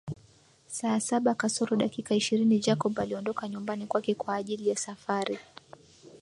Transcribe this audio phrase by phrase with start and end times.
[0.67, 5.39] Saa saba kasoro dakika ishirini Jacob aliondoka nyumbani kwake kwaajili ya safari